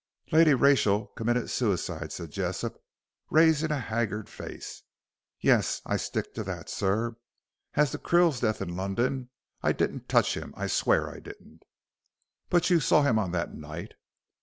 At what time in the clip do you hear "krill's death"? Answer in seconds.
7.99-8.63